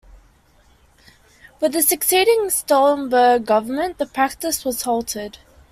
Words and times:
With 1.59 1.73
the 1.73 1.83
succeeding 1.83 2.47
Stoltenberg 2.47 3.45
Government, 3.45 3.99
the 3.99 4.07
practice 4.07 4.65
was 4.65 4.81
halted. 4.81 5.37